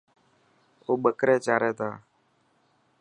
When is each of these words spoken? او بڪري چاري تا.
او 0.85 0.91
بڪري 1.03 1.35
چاري 1.45 1.71
تا. 1.79 1.89